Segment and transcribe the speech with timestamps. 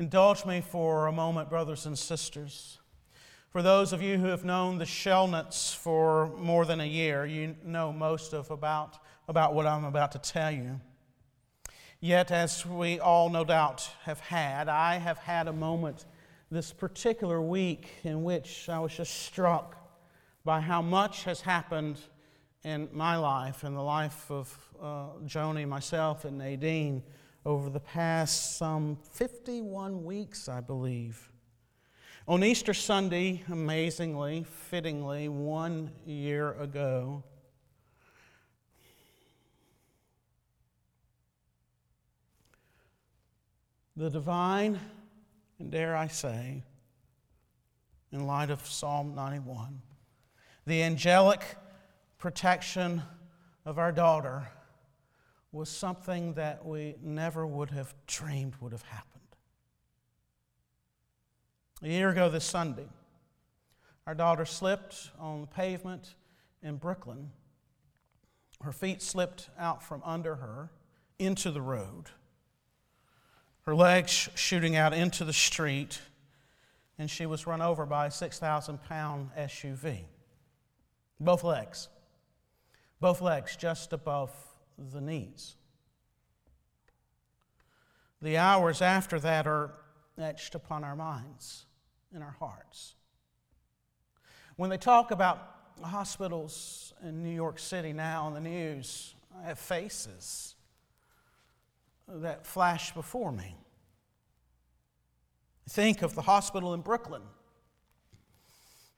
[0.00, 2.78] Indulge me for a moment, brothers and sisters.
[3.50, 7.54] For those of you who have known the Shellnuts for more than a year, you
[7.64, 10.80] know most of about, about what I'm about to tell you.
[12.00, 16.06] Yet, as we all no doubt have had, I have had a moment
[16.50, 19.76] this particular week in which I was just struck
[20.44, 22.00] by how much has happened
[22.64, 27.04] in my life and the life of uh, Joni, myself, and Nadine
[27.46, 31.30] over the past some 51 weeks, I believe.
[32.26, 37.22] On Easter Sunday, amazingly, fittingly, one year ago,
[43.94, 44.80] the divine,
[45.58, 46.62] and dare I say,
[48.10, 49.82] in light of Psalm 91,
[50.66, 51.44] the angelic
[52.16, 53.02] protection
[53.66, 54.48] of our daughter
[55.54, 59.22] was something that we never would have dreamed would have happened.
[61.80, 62.88] A year ago this Sunday,
[64.04, 66.16] our daughter slipped on the pavement
[66.60, 67.30] in Brooklyn.
[68.62, 70.70] Her feet slipped out from under her
[71.20, 72.06] into the road,
[73.62, 76.00] her legs shooting out into the street,
[76.98, 80.00] and she was run over by a 6,000 pound SUV.
[81.20, 81.88] Both legs.
[83.00, 84.32] Both legs just above
[84.78, 85.56] the knees.
[88.22, 89.74] The hours after that are
[90.18, 91.66] etched upon our minds
[92.12, 92.94] and our hearts.
[94.56, 95.50] When they talk about
[95.82, 100.54] hospitals in New York City now on the news, I have faces
[102.08, 103.56] that flash before me.
[105.68, 107.22] think of the hospital in Brooklyn.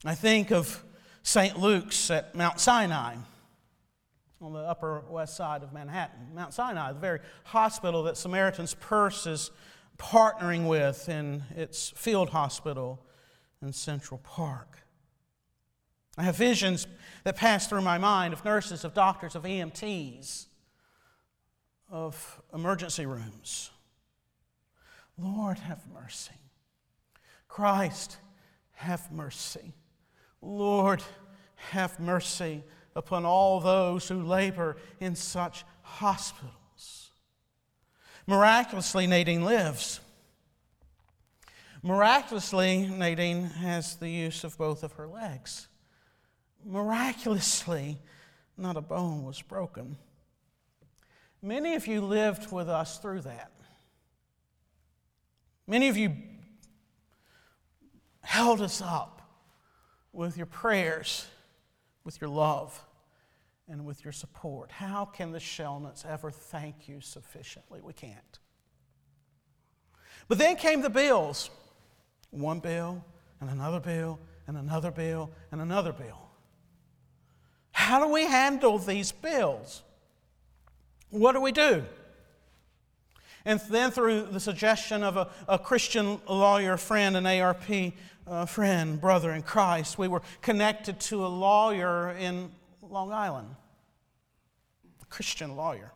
[0.05, 0.85] I think of
[1.23, 1.59] St.
[1.59, 3.17] Luke's at Mount Sinai
[4.41, 6.35] on the upper west side of Manhattan.
[6.35, 9.51] Mount Sinai, the very hospital that Samaritan's Purse is
[9.99, 13.01] partnering with in its field hospital
[13.63, 14.79] in Central Park.
[16.19, 16.87] I have visions
[17.25, 20.47] that pass through my mind of nurses, of doctors, of EMTs,
[21.91, 23.71] of emergency rooms.
[25.19, 26.33] Lord, have mercy.
[27.49, 28.19] Christ,
[28.73, 29.73] have mercy.
[30.43, 31.03] Lord,
[31.71, 32.65] have mercy
[32.97, 37.11] upon all those who labor in such hospitals.
[38.27, 40.01] Miraculously, Nadine lives.
[41.83, 45.69] Miraculously, Nadine has the use of both of her legs.
[46.65, 47.99] Miraculously,
[48.57, 49.97] not a bone was broken.
[51.41, 53.53] Many of you lived with us through that.
[55.69, 56.17] Many of you
[58.23, 59.23] held us up
[60.13, 61.27] with your prayers,
[62.07, 62.83] with your love
[63.69, 64.71] and with your support.
[64.71, 67.81] How can the Shellnuts ever thank you sufficiently?
[67.83, 68.39] We can't.
[70.29, 71.51] But then came the bills
[72.31, 73.05] one bill,
[73.41, 76.29] and another bill, and another bill, and another bill.
[77.73, 79.83] How do we handle these bills?
[81.11, 81.85] What do we do?
[83.45, 87.93] And then, through the suggestion of a, a Christian lawyer friend, an ARP
[88.27, 92.51] uh, friend, brother in Christ, we were connected to a lawyer in
[92.83, 93.49] Long Island,
[95.01, 95.93] a Christian lawyer,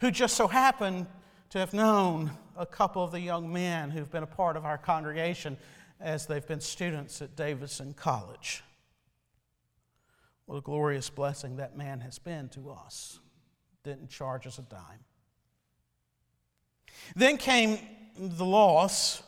[0.00, 1.06] who just so happened
[1.50, 4.78] to have known a couple of the young men who've been a part of our
[4.78, 5.56] congregation
[6.00, 8.62] as they've been students at Davidson College.
[10.46, 13.20] What a glorious blessing that man has been to us.
[13.84, 15.04] Didn't charge us a dime.
[17.14, 17.78] Then came
[18.16, 19.22] the loss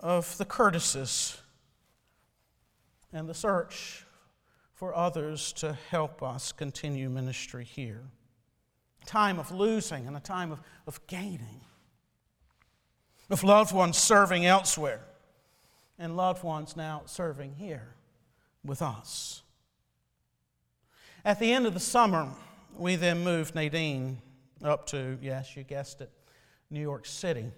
[0.00, 1.38] of the Curtises
[3.12, 4.04] and the search
[4.74, 8.02] for others to help us continue ministry here.
[9.06, 11.62] Time of losing and a time of, of gaining,
[13.30, 15.00] of loved ones serving elsewhere,
[15.98, 17.94] and loved ones now serving here
[18.64, 19.42] with us.
[21.24, 22.28] At the end of the summer,
[22.76, 24.18] we then moved Nadine
[24.62, 26.10] up to, yes, you guessed it,
[26.70, 27.50] New York City,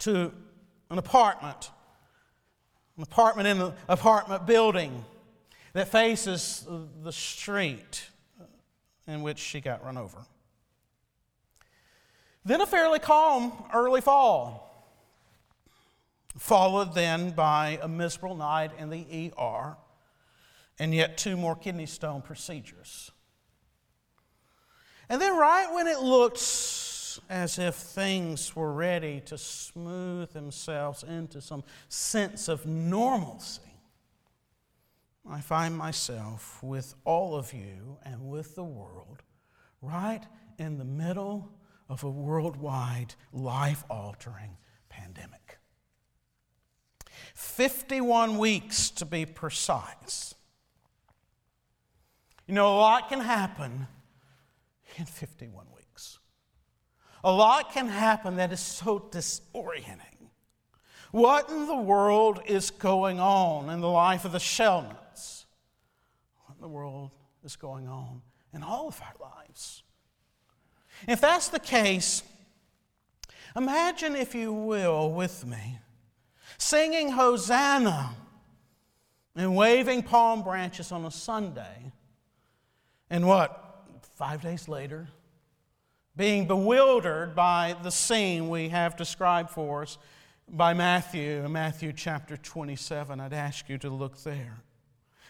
[0.00, 0.32] to
[0.92, 1.70] an apartment,
[2.96, 5.04] an apartment in an apartment building
[5.72, 6.66] that faces
[7.02, 8.08] the street
[9.06, 10.18] in which she got run over.
[12.44, 14.68] Then a fairly calm early fall,
[16.36, 19.76] followed then by a miserable night in the ER,
[20.78, 23.10] and yet two more kidney stone procedures.
[25.08, 26.00] And then, right when it
[27.28, 33.62] as if things were ready to smooth themselves into some sense of normalcy,
[35.28, 39.22] I find myself with all of you and with the world
[39.80, 40.22] right
[40.58, 41.50] in the middle
[41.88, 44.56] of a worldwide, life altering
[44.88, 45.58] pandemic.
[47.34, 50.34] 51 weeks to be precise.
[52.46, 53.86] You know, a lot can happen
[54.96, 55.81] in 51 weeks.
[57.24, 59.98] A lot can happen that is so disorienting.
[61.12, 65.44] What in the world is going on in the life of the Shelnuts?
[66.44, 67.10] What in the world
[67.44, 68.22] is going on
[68.52, 69.82] in all of our lives?
[71.06, 72.22] If that's the case,
[73.54, 75.78] imagine, if you will, with me,
[76.58, 78.14] singing Hosanna
[79.36, 81.92] and waving palm branches on a Sunday,
[83.10, 83.84] and what,
[84.16, 85.08] five days later,
[86.16, 89.98] being bewildered by the scene we have described for us
[90.48, 93.18] by Matthew, Matthew chapter 27.
[93.18, 94.62] I'd ask you to look there.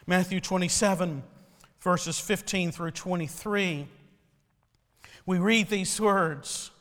[0.06, 1.22] Matthew 27,
[1.80, 3.86] verses 15 through 23.
[5.24, 6.72] We read these words.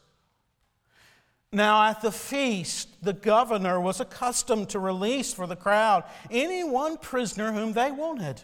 [1.51, 6.97] Now, at the feast, the governor was accustomed to release for the crowd any one
[6.97, 8.41] prisoner whom they wanted.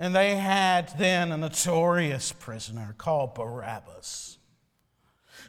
[0.00, 4.38] And they had then a notorious prisoner called Barabbas.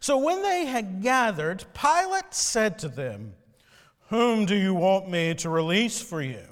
[0.01, 3.33] So when they had gathered, Pilate said to them,
[4.09, 6.43] Whom do you want me to release for you?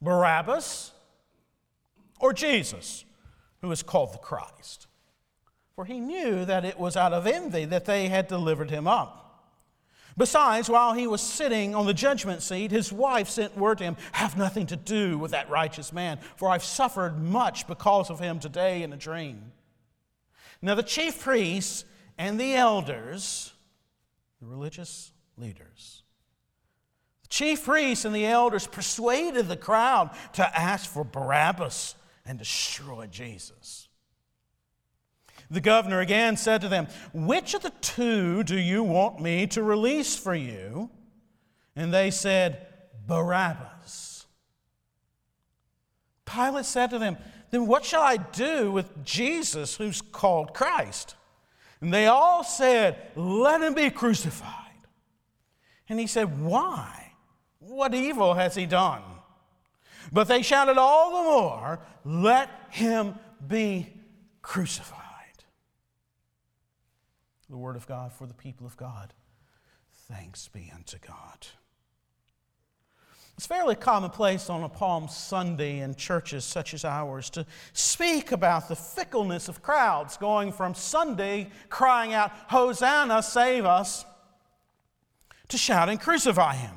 [0.00, 0.92] Barabbas
[2.20, 3.04] or Jesus,
[3.60, 4.86] who is called the Christ?
[5.74, 9.25] For he knew that it was out of envy that they had delivered him up.
[10.18, 13.96] Besides, while he was sitting on the judgment seat, his wife sent word to him,
[14.12, 18.38] Have nothing to do with that righteous man, for I've suffered much because of him
[18.38, 19.52] today in a dream.
[20.62, 21.84] Now the chief priests
[22.16, 23.52] and the elders,
[24.40, 26.02] the religious leaders,
[27.22, 33.06] the chief priests and the elders persuaded the crowd to ask for Barabbas and destroy
[33.06, 33.85] Jesus.
[35.50, 39.62] The governor again said to them, Which of the two do you want me to
[39.62, 40.90] release for you?
[41.76, 42.66] And they said,
[43.06, 44.26] Barabbas.
[46.24, 47.16] Pilate said to them,
[47.50, 51.14] Then what shall I do with Jesus who's called Christ?
[51.80, 54.52] And they all said, Let him be crucified.
[55.88, 57.12] And he said, Why?
[57.60, 59.02] What evil has he done?
[60.12, 63.14] But they shouted all the more, Let him
[63.46, 63.92] be
[64.42, 65.05] crucified.
[67.48, 69.14] The word of God for the people of God.
[70.08, 71.46] Thanks be unto God.
[73.36, 77.44] It's fairly commonplace on a Palm Sunday in churches such as ours to
[77.74, 84.06] speak about the fickleness of crowds going from Sunday crying out, Hosanna, save us,
[85.48, 86.74] to shouting, Crucify him.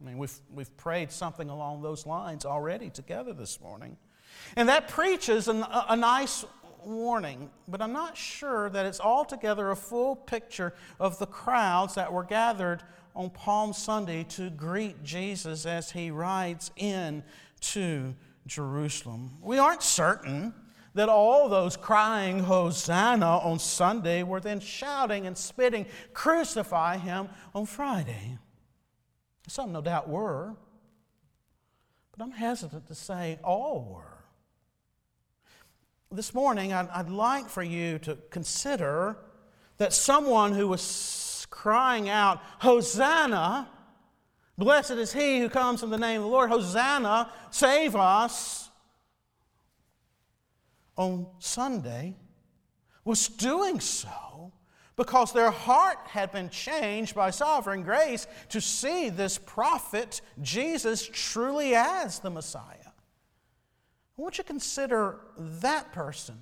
[0.00, 3.98] I mean, we've, we've prayed something along those lines already together this morning.
[4.56, 6.44] And that preaches an, a, a nice
[6.86, 12.12] warning, but I'm not sure that it's altogether a full picture of the crowds that
[12.12, 12.82] were gathered
[13.14, 17.22] on Palm Sunday to greet Jesus as he rides in
[17.60, 18.14] to
[18.46, 19.38] Jerusalem.
[19.40, 20.52] We aren't certain
[20.94, 27.66] that all those crying Hosanna on Sunday were then shouting and spitting, Crucify him on
[27.66, 28.38] Friday.
[29.48, 30.54] Some no doubt were,
[32.16, 34.13] but I'm hesitant to say all were.
[36.14, 39.16] This morning, I'd, I'd like for you to consider
[39.78, 43.68] that someone who was crying out, Hosanna!
[44.56, 46.50] Blessed is he who comes in the name of the Lord.
[46.50, 48.70] Hosanna, save us.
[50.96, 52.14] On Sunday,
[53.04, 54.52] was doing so
[54.94, 61.74] because their heart had been changed by sovereign grace to see this prophet, Jesus, truly
[61.74, 62.83] as the Messiah.
[64.16, 66.40] I want you to consider that person,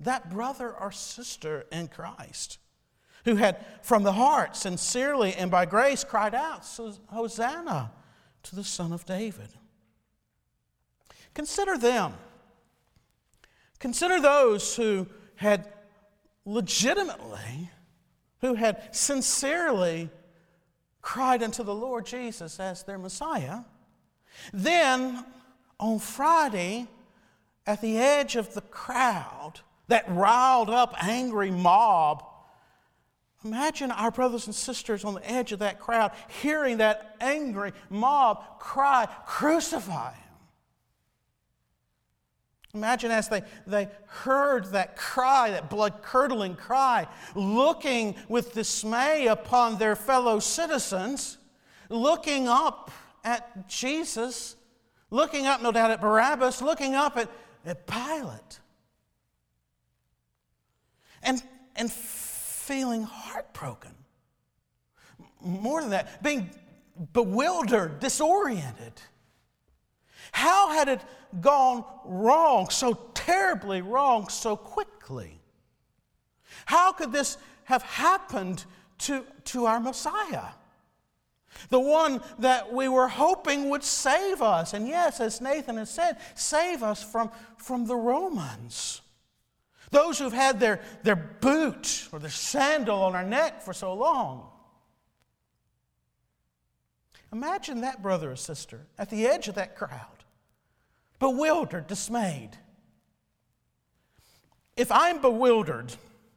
[0.00, 2.58] that brother or sister in Christ
[3.26, 6.64] who had from the heart sincerely and by grace cried out,
[7.08, 7.90] Hosanna
[8.44, 9.48] to the Son of David.
[11.34, 12.14] Consider them.
[13.80, 15.68] Consider those who had
[16.44, 17.70] legitimately,
[18.40, 20.08] who had sincerely
[21.02, 23.60] cried unto the Lord Jesus as their Messiah.
[24.52, 25.24] Then
[25.80, 26.86] on Friday,
[27.66, 32.24] at the edge of the crowd, that riled up, angry mob,
[33.46, 36.10] Imagine our brothers and sisters on the edge of that crowd
[36.42, 40.22] hearing that angry mob cry, Crucify him.
[42.74, 47.06] Imagine as they, they heard that cry, that blood curdling cry,
[47.36, 51.38] looking with dismay upon their fellow citizens,
[51.88, 52.90] looking up
[53.24, 54.56] at Jesus,
[55.10, 57.30] looking up, no doubt, at Barabbas, looking up at,
[57.66, 58.60] at Pilate.
[61.22, 61.42] And,
[61.74, 63.92] and feeling heartbroken.
[65.40, 66.50] More than that, being
[67.12, 68.92] bewildered, disoriented.
[70.32, 71.00] How had it
[71.40, 75.40] gone wrong, so terribly wrong, so quickly?
[76.64, 78.64] How could this have happened
[78.98, 80.48] to, to our Messiah?
[81.68, 84.72] The one that we were hoping would save us.
[84.72, 89.00] And yes, as Nathan has said, save us from, from the Romans.
[89.90, 94.48] Those who've had their, their boot or their sandal on our neck for so long.
[97.32, 100.24] Imagine that brother or sister at the edge of that crowd,
[101.18, 102.50] bewildered, dismayed.
[104.76, 105.94] If I'm bewildered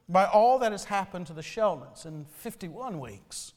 [0.08, 3.54] by all that has happened to the Sheldons in 51 weeks,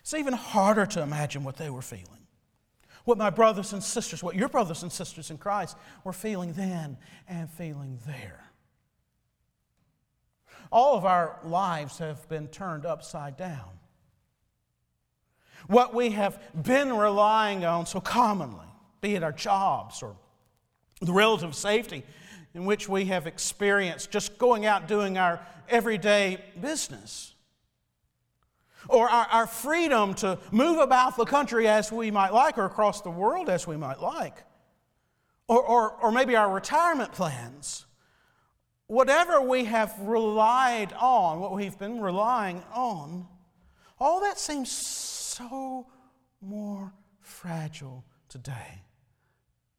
[0.00, 2.26] it's even harder to imagine what they were feeling.
[3.04, 6.98] What my brothers and sisters, what your brothers and sisters in Christ were feeling then
[7.26, 8.44] and feeling there.
[10.70, 13.78] All of our lives have been turned upside down.
[15.66, 18.66] What we have been relying on so commonly,
[19.00, 20.16] be it our jobs or
[21.00, 22.02] the relative safety
[22.54, 27.34] in which we have experienced just going out doing our everyday business,
[28.88, 33.02] or our, our freedom to move about the country as we might like, or across
[33.02, 34.44] the world as we might like,
[35.46, 37.86] or, or, or maybe our retirement plans.
[38.86, 43.26] Whatever we have relied on, what we've been relying on,
[44.00, 45.86] all that seems so
[46.40, 48.82] more fragile today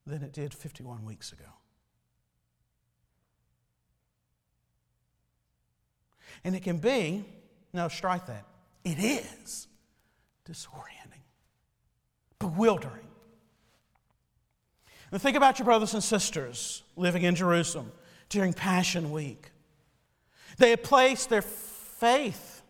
[0.05, 1.45] than it did 51 weeks ago.
[6.43, 7.25] And it can be,
[7.73, 8.45] no, strike that,
[8.83, 9.67] it is
[10.49, 11.23] disorienting,
[12.39, 13.07] bewildering.
[15.11, 17.91] And think about your brothers and sisters living in Jerusalem
[18.29, 19.51] during Passion Week.
[20.57, 22.61] They had placed their faith,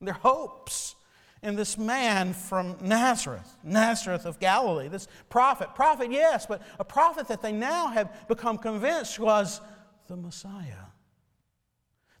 [0.00, 0.96] their hopes
[1.42, 5.74] in this man from Nazareth, Nazareth of Galilee, this prophet.
[5.74, 9.60] Prophet, yes, but a prophet that they now have become convinced was
[10.08, 10.86] the Messiah.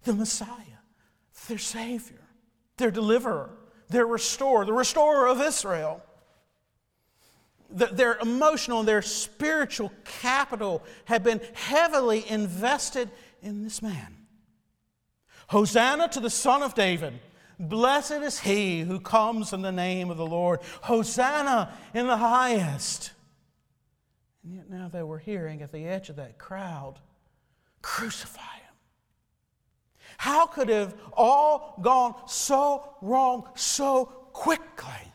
[0.04, 0.80] The Messiah,
[1.48, 2.25] their Savior,
[2.76, 3.50] their deliverer,
[3.88, 6.02] their restorer, the restorer of Israel.
[7.68, 13.10] Their emotional and their spiritual capital had been heavily invested
[13.42, 14.16] in this man.
[15.48, 17.18] Hosanna to the Son of David.
[17.58, 20.60] Blessed is he who comes in the name of the Lord.
[20.82, 23.12] Hosanna in the highest.
[24.44, 27.00] And yet now they were hearing at the edge of that crowd,
[27.82, 28.55] Crucify.
[30.18, 35.12] How could it have all gone so wrong so quickly?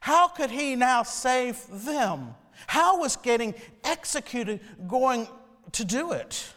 [0.00, 2.34] How could he now save them?
[2.66, 3.54] How was getting
[3.84, 5.28] executed going
[5.72, 6.52] to do it?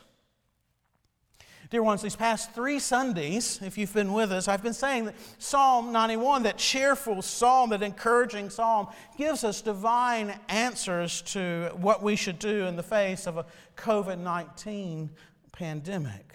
[1.74, 5.16] Dear ones, these past three Sundays, if you've been with us, I've been saying that
[5.40, 12.16] Psalm 91, that cheerful psalm, that encouraging psalm, gives us divine answers to what we
[12.16, 15.10] should do in the face of a COVID 19
[15.52, 16.33] pandemic.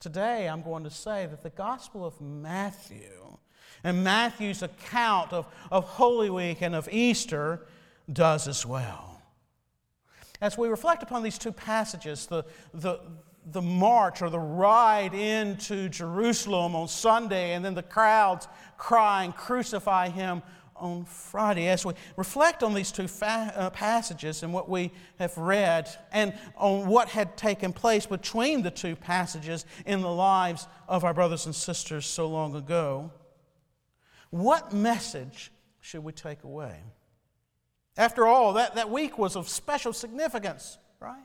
[0.00, 3.36] Today, I'm going to say that the Gospel of Matthew
[3.82, 7.66] and Matthew's account of, of Holy Week and of Easter
[8.12, 9.20] does as well.
[10.40, 13.00] As we reflect upon these two passages, the, the,
[13.46, 20.10] the march or the ride into Jerusalem on Sunday, and then the crowds crying, Crucify
[20.10, 20.42] him
[20.78, 21.68] on Friday.
[21.68, 26.32] As we reflect on these two fa- uh, passages and what we have read, and
[26.56, 31.46] on what had taken place between the two passages in the lives of our brothers
[31.46, 33.10] and sisters so long ago,
[34.30, 36.76] what message should we take away?
[37.96, 41.24] After all, that, that week was of special significance, right?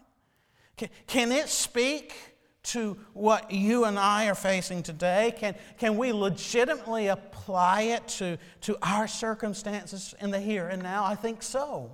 [0.76, 2.33] Can, can it speak
[2.64, 5.34] to what you and I are facing today?
[5.38, 11.04] Can, can we legitimately apply it to, to our circumstances in the here and now?
[11.04, 11.92] I think so.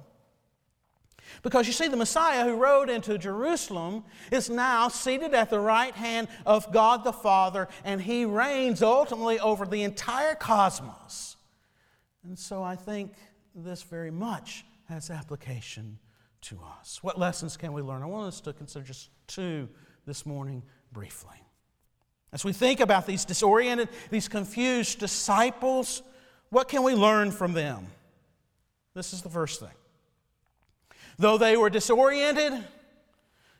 [1.41, 5.93] Because you see, the Messiah who rode into Jerusalem is now seated at the right
[5.93, 11.37] hand of God the Father, and he reigns ultimately over the entire cosmos.
[12.23, 13.13] And so I think
[13.55, 15.99] this very much has application
[16.41, 17.03] to us.
[17.03, 18.01] What lessons can we learn?
[18.01, 19.69] I want us to consider just two
[20.09, 21.37] this morning briefly.
[22.33, 26.01] As we think about these disoriented, these confused disciples,
[26.49, 27.85] what can we learn from them?
[28.95, 29.69] This is the first thing.
[31.19, 32.53] Though they were disoriented,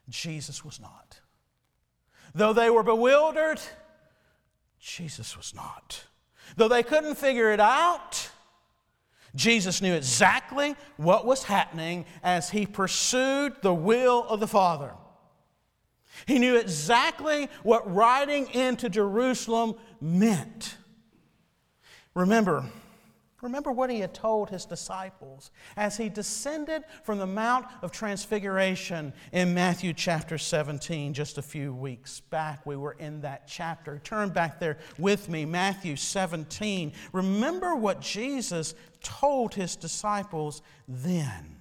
[0.10, 1.20] Jesus was not.
[2.34, 3.62] Though they were bewildered,
[4.80, 6.04] Jesus was not.
[6.56, 8.32] Though they couldn't figure it out,
[9.36, 14.94] Jesus knew exactly what was happening as he pursued the will of the Father.
[16.26, 20.78] He knew exactly what riding into Jerusalem meant.
[22.14, 22.66] Remember,
[23.42, 29.14] Remember what he had told his disciples as he descended from the Mount of Transfiguration
[29.32, 32.66] in Matthew chapter 17, just a few weeks back.
[32.66, 34.02] We were in that chapter.
[34.04, 36.92] Turn back there with me, Matthew 17.
[37.14, 41.56] Remember what Jesus told his disciples then.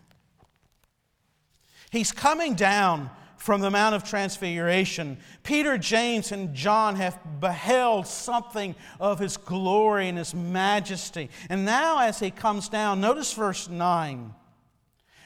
[1.90, 3.08] He's coming down
[3.38, 5.16] from the Mount of Transfiguration.
[5.44, 11.30] Peter, James, and John have beheld something of his glory and his majesty.
[11.48, 14.34] And now, as he comes down, notice verse 9.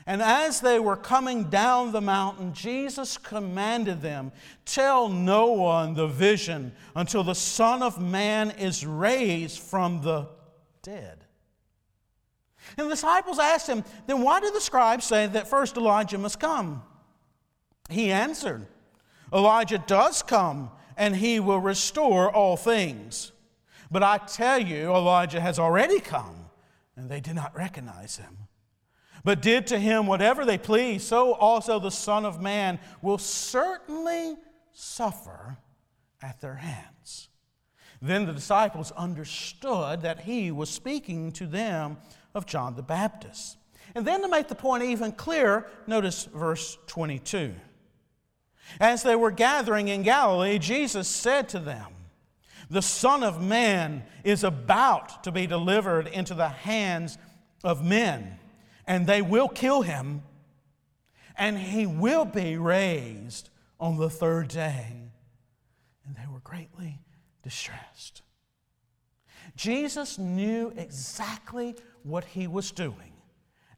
[0.05, 4.33] And as they were coming down the mountain, Jesus commanded them,
[4.65, 10.29] Tell no one the vision until the Son of Man is raised from the
[10.83, 11.25] dead.
[12.77, 16.41] And the disciples asked him, Then why did the scribes say that first Elijah must
[16.41, 16.83] come?
[17.93, 18.67] He answered,
[19.33, 23.33] Elijah does come, and he will restore all things.
[23.91, 26.47] But I tell you, Elijah has already come,
[26.97, 28.39] and they did not recognize him.
[29.25, 34.37] But did to him whatever they pleased, so also the Son of Man will certainly
[34.73, 35.59] suffer
[36.21, 37.29] at their hands.
[38.01, 41.99] Then the disciples understood that he was speaking to them
[42.35, 43.59] of John the Baptist.
[43.95, 47.55] And then to make the point even clearer, notice verse 22.
[48.81, 51.93] As they were gathering in Galilee, Jesus said to them,
[52.71, 57.19] The Son of Man is about to be delivered into the hands
[57.65, 58.39] of men,
[58.87, 60.23] and they will kill him,
[61.37, 64.87] and he will be raised on the third day.
[66.07, 66.99] And they were greatly
[67.43, 68.23] distressed.
[69.57, 73.13] Jesus knew exactly what he was doing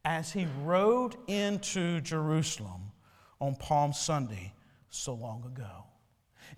[0.05, 2.93] as he rode into Jerusalem
[3.41, 4.53] on Palm Sunday
[4.95, 5.85] so long ago.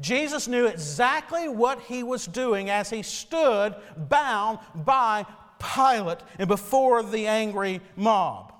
[0.00, 5.25] Jesus knew exactly what he was doing as he stood bound by
[5.59, 8.52] Pilate and before the angry mob,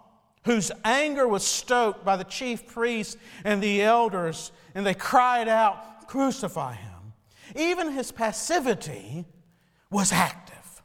[0.45, 6.09] whose anger was stoked by the chief priests and the elders, and they cried out,
[6.09, 7.13] Crucify him.
[7.55, 9.27] Even his passivity
[9.91, 10.83] was active.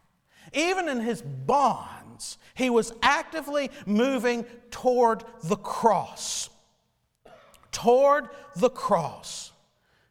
[0.53, 6.49] Even in his bonds, he was actively moving toward the cross
[7.71, 9.51] toward the cross.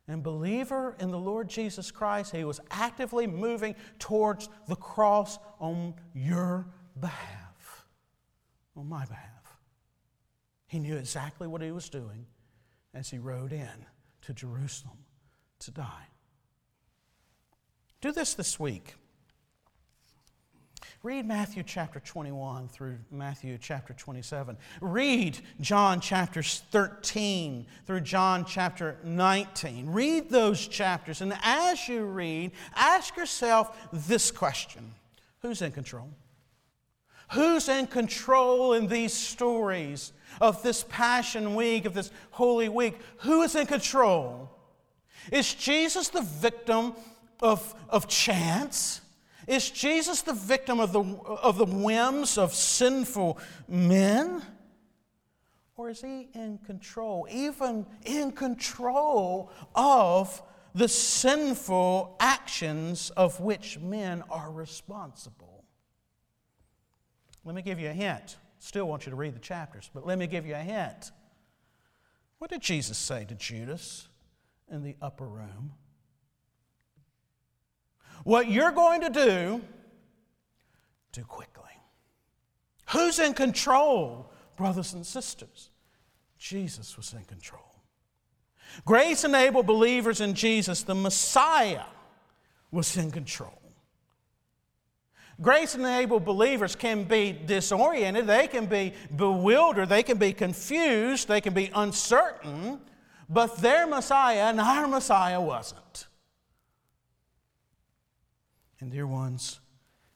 [0.09, 5.95] And believer in the Lord Jesus Christ, he was actively moving towards the cross on
[6.15, 6.67] your
[6.99, 7.87] behalf,
[8.77, 9.31] on my behalf.
[10.67, 12.27] He knew exactly what he was doing
[12.93, 13.87] as he rode in
[14.23, 14.99] to Jerusalem
[15.61, 16.09] to die.
[18.01, 18.95] Do this this week.
[21.03, 24.59] Read Matthew chapter 21 through Matthew chapter 27.
[24.83, 29.89] Read John chapters 13 through John chapter 19.
[29.89, 34.93] Read those chapters, and as you read, ask yourself this question
[35.41, 36.11] Who's in control?
[37.33, 43.01] Who's in control in these stories of this Passion Week, of this Holy Week?
[43.21, 44.51] Who is in control?
[45.33, 46.93] Is Jesus the victim
[47.41, 49.01] of, of chance?
[49.51, 53.37] Is Jesus the victim of the, of the whims of sinful
[53.67, 54.43] men?
[55.77, 60.41] Or is he in control, even in control of
[60.73, 65.65] the sinful actions of which men are responsible?
[67.45, 68.37] Let me give you a hint.
[68.61, 71.11] Still want you to read the chapters, but let me give you a hint.
[72.39, 74.07] What did Jesus say to Judas
[74.71, 75.73] in the upper room?
[78.25, 79.61] What you're going to do,
[81.13, 81.65] do quickly.
[82.91, 85.71] Who's in control, brothers and sisters?
[86.39, 87.63] Jesus was in control.
[88.85, 91.85] Grace enabled believers in Jesus, the Messiah,
[92.71, 93.61] was in control.
[95.41, 101.41] Grace enabled believers can be disoriented, they can be bewildered, they can be confused, they
[101.41, 102.79] can be uncertain,
[103.29, 106.07] but their Messiah and our Messiah wasn't.
[108.81, 109.61] And, dear ones,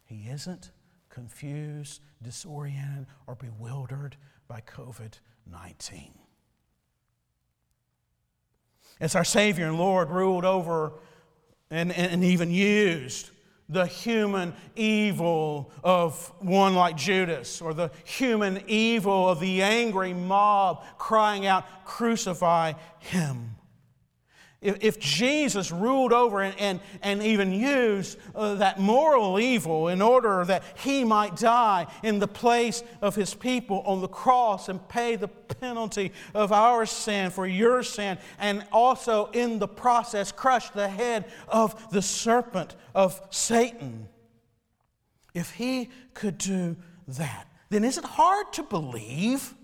[0.04, 0.70] he isn't
[1.10, 4.16] confused, disoriented, or bewildered
[4.48, 5.18] by COVID
[5.50, 6.14] 19.
[9.00, 10.92] As our Savior and Lord ruled over
[11.70, 13.30] and, and even used
[13.68, 20.84] the human evil of one like Judas, or the human evil of the angry mob
[20.98, 23.53] crying out, Crucify him.
[24.64, 30.00] If, if Jesus ruled over and, and, and even used uh, that moral evil in
[30.00, 34.88] order that he might die in the place of his people on the cross and
[34.88, 40.70] pay the penalty of our sin for your sin, and also in the process crush
[40.70, 44.08] the head of the serpent of Satan,
[45.34, 49.54] if he could do that, then is it hard to believe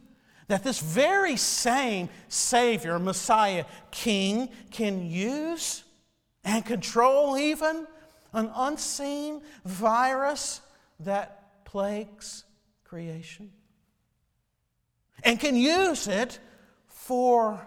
[0.51, 5.85] that this very same Savior, Messiah, King can use
[6.43, 7.87] and control even
[8.33, 10.61] an unseen virus
[10.99, 12.43] that plagues
[12.83, 13.53] creation?
[15.23, 16.41] And can use it
[16.89, 17.65] for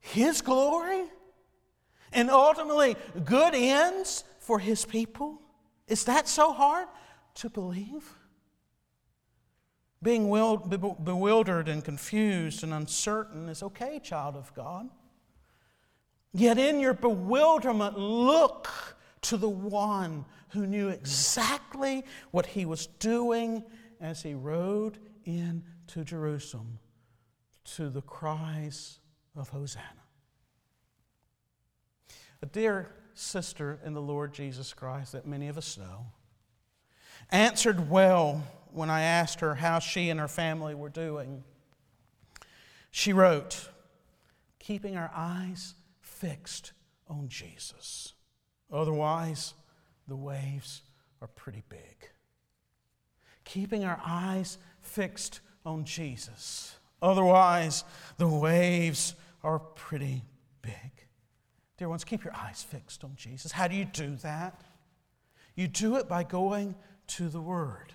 [0.00, 1.04] His glory
[2.12, 5.40] and ultimately good ends for His people?
[5.86, 6.88] Is that so hard
[7.34, 8.17] to believe?
[10.02, 14.88] Being bewildered and confused and uncertain is okay, child of God.
[16.32, 18.68] Yet in your bewilderment, look
[19.22, 23.64] to the one who knew exactly what he was doing
[24.00, 26.78] as he rode into Jerusalem
[27.64, 29.00] to the cries
[29.36, 29.84] of Hosanna.
[32.40, 36.06] A dear sister in the Lord Jesus Christ that many of us know
[37.30, 41.44] answered well when I asked her how she and her family were doing.
[42.90, 43.68] She wrote,
[44.58, 46.72] Keeping our eyes fixed
[47.08, 48.14] on Jesus.
[48.70, 49.54] Otherwise,
[50.06, 50.82] the waves
[51.20, 52.10] are pretty big.
[53.44, 56.76] Keeping our eyes fixed on Jesus.
[57.00, 57.84] Otherwise,
[58.16, 60.22] the waves are pretty
[60.62, 60.72] big.
[61.78, 63.52] Dear ones, keep your eyes fixed on Jesus.
[63.52, 64.60] How do you do that?
[65.54, 66.74] You do it by going
[67.08, 67.94] to the Word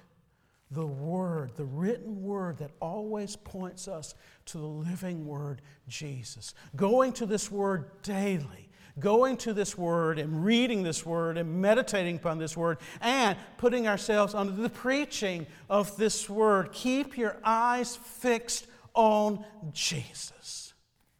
[0.73, 6.53] the Word, the written Word that always points us to the living Word, Jesus.
[6.75, 12.17] Going to this Word daily, going to this Word and reading this Word and meditating
[12.17, 16.71] upon this Word and putting ourselves under the preaching of this Word.
[16.71, 20.73] Keep your eyes fixed on Jesus.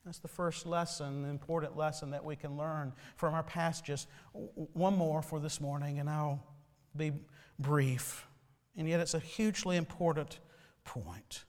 [0.06, 4.06] That's the first lesson, the important lesson that we can learn from our passages.
[4.74, 6.44] One more for this morning, and I'll
[6.98, 7.12] be
[7.60, 8.28] brief
[8.76, 10.40] and yet it's a hugely important
[10.84, 11.46] point.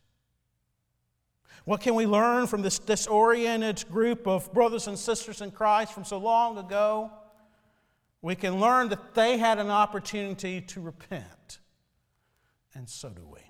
[1.64, 6.04] What can we learn from this disoriented group of brothers and sisters in Christ from
[6.04, 7.11] so long ago?
[8.20, 11.59] We can learn that they had an opportunity to repent,
[12.74, 13.40] and so do we.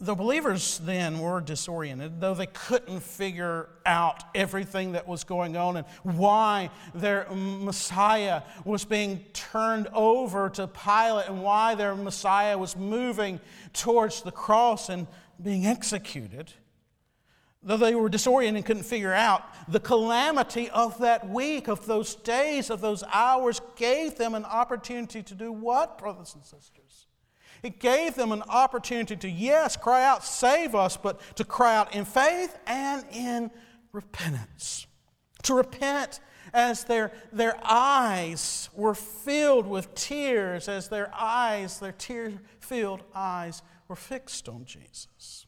[0.00, 5.76] The believers then were disoriented, though they couldn't figure out everything that was going on
[5.76, 12.76] and why their Messiah was being turned over to Pilate and why their Messiah was
[12.76, 13.40] moving
[13.74, 15.06] towards the cross and
[15.42, 16.50] being executed.
[17.62, 22.14] Though they were disoriented and couldn't figure out, the calamity of that week, of those
[22.14, 27.07] days, of those hours gave them an opportunity to do what, brothers and sisters?
[27.62, 31.94] It gave them an opportunity to, yes, cry out, save us, but to cry out
[31.94, 33.50] in faith and in
[33.92, 34.86] repentance.
[35.44, 36.20] To repent
[36.52, 43.62] as their, their eyes were filled with tears, as their eyes, their tear filled eyes,
[43.88, 45.46] were fixed on Jesus.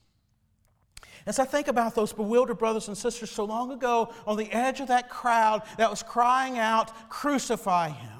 [1.26, 4.80] As I think about those bewildered brothers and sisters so long ago on the edge
[4.80, 8.19] of that crowd that was crying out, Crucify him.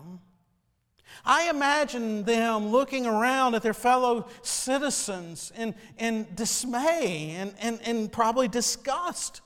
[1.25, 8.11] I imagine them looking around at their fellow citizens in, in dismay and, and, and
[8.11, 9.41] probably disgust.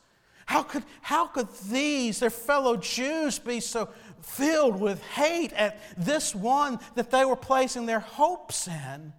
[0.46, 3.88] How could, how could these, their fellow Jews, be so
[4.20, 9.12] filled with hate at this one that they were placing their hopes in?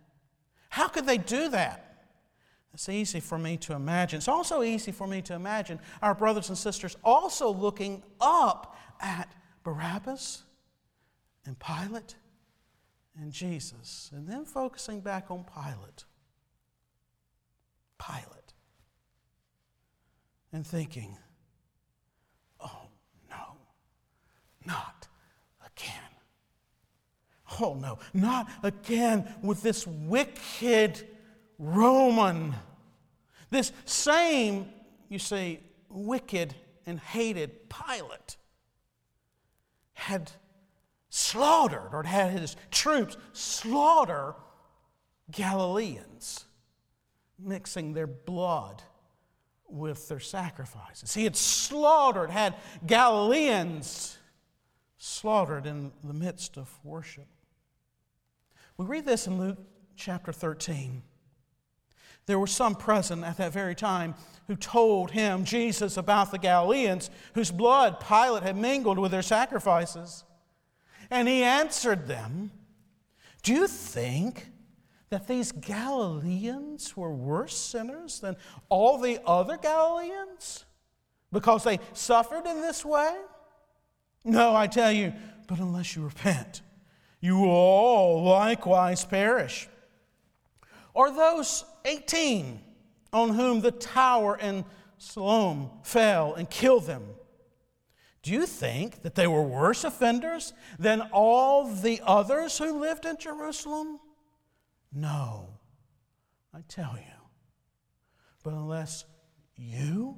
[0.69, 1.81] How could they do that?
[2.73, 4.17] It's easy for me to imagine.
[4.17, 9.31] It's also easy for me to imagine our brothers and sisters also looking up at
[9.63, 10.43] Barabbas
[11.45, 12.15] and Pilate
[13.19, 16.05] and Jesus, and then focusing back on Pilate.
[17.97, 18.53] Pilate.
[20.51, 21.17] And thinking,
[22.59, 22.87] oh
[23.29, 23.57] no,
[24.65, 25.07] not
[25.65, 26.01] again.
[27.59, 31.07] Oh no, not again with this wicked
[31.57, 32.55] Roman.
[33.49, 34.67] This same,
[35.09, 38.37] you see, wicked and hated Pilate
[39.93, 40.31] had
[41.15, 44.35] slaughtered or had his troops slaughter
[45.31, 46.43] Galileans,
[47.39, 48.83] mixing their blood
[49.69, 51.13] with their sacrifices.
[51.13, 52.53] He had slaughtered, had
[52.85, 54.17] Galileans
[54.97, 57.27] slaughtered in the midst of worship.
[58.75, 59.59] We read this in Luke
[59.95, 61.01] chapter 13.
[62.25, 64.15] There were some present at that very time
[64.47, 70.25] who told him, Jesus, about the Galileans whose blood Pilate had mingled with their sacrifices.
[71.09, 72.51] And he answered them,
[73.43, 74.47] Do you think
[75.09, 78.35] that these Galileans were worse sinners than
[78.69, 80.65] all the other Galileans
[81.31, 83.15] because they suffered in this way?
[84.23, 85.13] No, I tell you,
[85.47, 86.61] but unless you repent,
[87.21, 89.69] you will all likewise perish.
[90.93, 92.61] Or those 18
[93.13, 94.65] on whom the tower in
[94.97, 97.03] Siloam fell and killed them.
[98.25, 103.17] Do you think that they were worse offenders than all the others who lived in
[103.19, 103.99] Jerusalem?
[104.91, 105.49] No,
[106.51, 107.21] I tell you.
[108.41, 109.05] But unless
[109.55, 110.17] you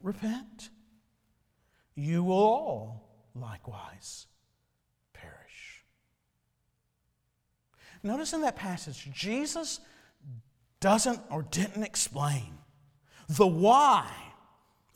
[0.00, 0.70] repent,
[1.94, 4.26] you will all likewise
[5.12, 5.84] perish.
[8.02, 9.80] Notice in that passage, Jesus
[10.80, 12.54] doesn't or didn't explain
[13.28, 14.10] the why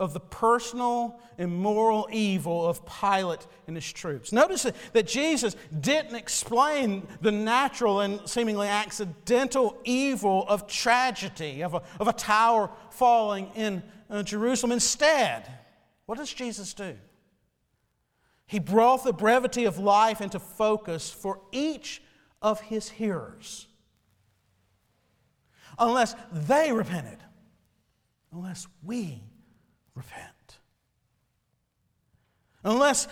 [0.01, 4.33] of the personal and moral evil of Pilate and his troops.
[4.33, 11.83] Notice that Jesus didn't explain the natural and seemingly accidental evil of tragedy, of a,
[11.99, 14.71] of a tower falling in uh, Jerusalem.
[14.71, 15.51] Instead,
[16.07, 16.97] what does Jesus do?
[18.47, 22.01] He brought the brevity of life into focus for each
[22.41, 23.67] of his hearers.
[25.77, 27.19] Unless they repented,
[28.33, 29.23] unless we
[29.99, 30.59] repent.
[32.65, 33.07] Unless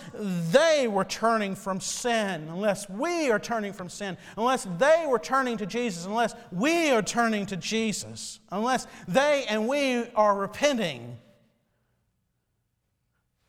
[0.51, 5.57] they were turning from sin, unless we are turning from sin, unless they were turning
[5.57, 11.17] to Jesus, unless we are turning to Jesus, unless they and we are repenting,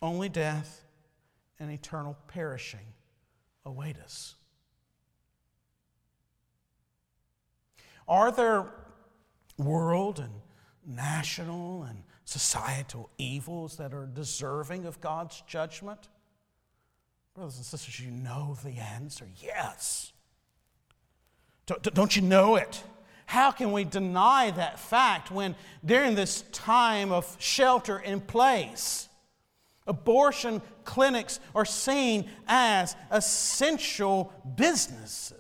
[0.01, 0.85] only death
[1.59, 2.87] and eternal perishing
[3.65, 4.37] await us.
[8.07, 8.67] Are there
[9.59, 10.33] world and
[10.87, 16.11] national and societal evils that are deserving of God's judgment?
[17.35, 20.13] Brothers and sisters, you know the answer yes.
[21.65, 22.83] Don't you know it?
[23.25, 29.09] How can we deny that fact when during this time of shelter in place,
[29.87, 35.38] abortion clinics are seen as essential businesses?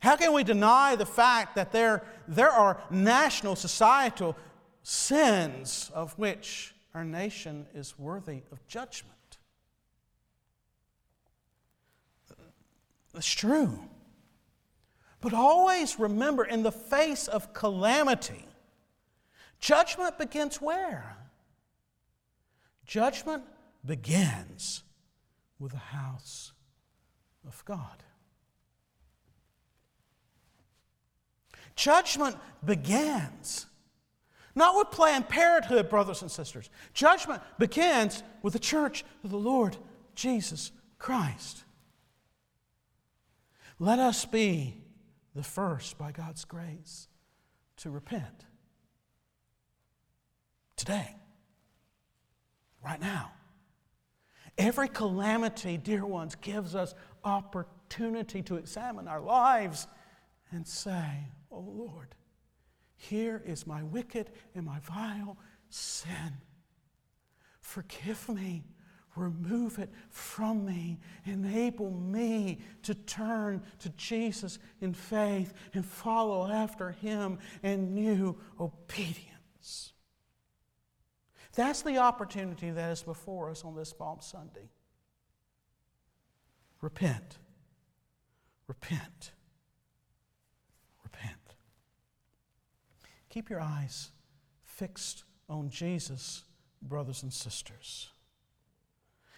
[0.00, 4.36] How can we deny the fact that there, there are national societal
[4.82, 9.14] sins of which our nation is worthy of judgment?
[13.12, 13.88] That's true.
[15.20, 18.46] But always remember, in the face of calamity,
[19.58, 21.16] judgment begins where?
[22.86, 23.42] Judgment
[23.84, 24.84] begins
[25.58, 26.52] with the house
[27.46, 28.04] of God.
[31.78, 33.66] Judgment begins
[34.56, 36.68] not with Planned Parenthood, brothers and sisters.
[36.92, 39.76] Judgment begins with the church of the Lord
[40.16, 41.62] Jesus Christ.
[43.78, 44.82] Let us be
[45.36, 47.06] the first, by God's grace,
[47.76, 48.46] to repent.
[50.74, 51.14] Today,
[52.84, 53.30] right now.
[54.56, 59.86] Every calamity, dear ones, gives us opportunity to examine our lives
[60.50, 62.14] and say, Oh Lord,
[62.96, 65.36] here is my wicked and my vile
[65.68, 66.38] sin.
[67.60, 68.64] Forgive me.
[69.16, 70.98] Remove it from me.
[71.24, 79.92] Enable me to turn to Jesus in faith and follow after him in new obedience.
[81.54, 84.70] That's the opportunity that is before us on this Palm Sunday.
[86.80, 87.38] Repent.
[88.68, 89.32] Repent.
[93.30, 94.10] Keep your eyes
[94.62, 96.44] fixed on Jesus,
[96.82, 98.10] brothers and sisters.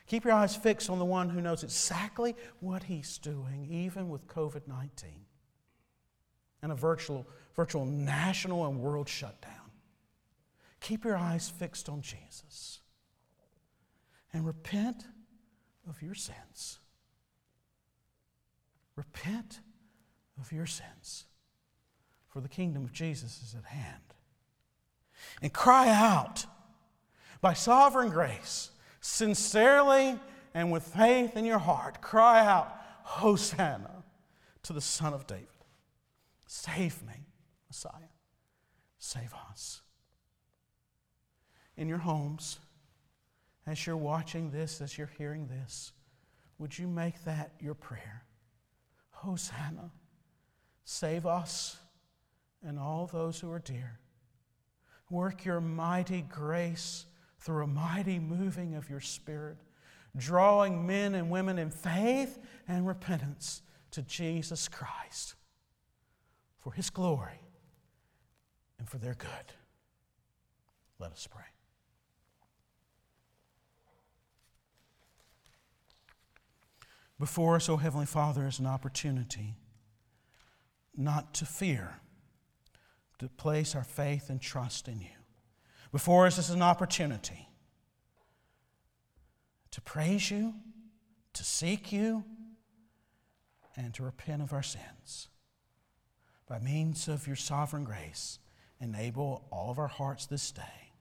[0.07, 4.27] Keep your eyes fixed on the one who knows exactly what he's doing, even with
[4.27, 5.11] COVID 19
[6.63, 9.55] and a virtual, virtual national and world shutdown.
[10.81, 12.81] Keep your eyes fixed on Jesus
[14.33, 15.05] and repent
[15.89, 16.79] of your sins.
[18.97, 19.61] Repent
[20.39, 21.27] of your sins
[22.31, 24.03] for the kingdom of Jesus is at hand.
[25.43, 26.47] And cry out
[27.41, 30.19] by sovereign grace, sincerely
[30.55, 34.05] and with faith in your heart, cry out, Hosanna
[34.63, 35.47] to the Son of David.
[36.47, 37.27] Save me,
[37.69, 37.93] Messiah.
[38.99, 39.83] Save us.
[41.77, 42.59] In your homes,
[43.67, 45.93] as you're watching this, as you're hearing this,
[46.59, 48.25] would you make that your prayer?
[49.11, 49.91] Hosanna,
[50.85, 51.79] save us
[52.67, 53.99] and all those who are dear.
[55.11, 57.07] Work your mighty grace
[57.39, 59.57] through a mighty moving of your Spirit,
[60.17, 65.35] drawing men and women in faith and repentance to Jesus Christ
[66.59, 67.41] for His glory
[68.79, 69.55] and for their good.
[70.99, 71.43] Let us pray.
[77.19, 79.57] Before us, O Heavenly Father, is an opportunity
[80.97, 82.01] not to fear,
[83.21, 85.09] to place our faith and trust in you.
[85.93, 87.49] Before us is an opportunity
[89.71, 90.55] to praise you,
[91.35, 92.25] to seek you,
[93.77, 95.29] and to repent of our sins.
[96.49, 98.39] By means of your sovereign grace,
[98.81, 100.93] enable all of our hearts this day.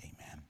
[0.00, 0.47] Amen.